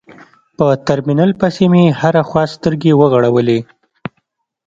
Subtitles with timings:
[0.57, 3.59] په ترمينل پسې مې هره خوا سترګې وغړولې.